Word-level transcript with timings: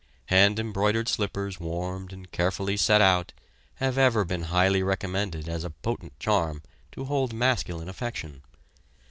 Hand 0.29 0.57
embroidered 0.59 1.07
slippers 1.07 1.59
warmed 1.59 2.11
and 2.11 2.31
carefully 2.31 2.75
set 2.75 3.01
out 3.01 3.33
have 3.75 3.99
ever 3.99 4.25
been 4.25 4.45
highly 4.45 4.81
recommended 4.81 5.47
as 5.47 5.63
a 5.63 5.69
potent 5.69 6.19
charm 6.19 6.63
to 6.93 7.05
hold 7.05 7.33
masculine 7.35 7.87
affection. 7.87 8.41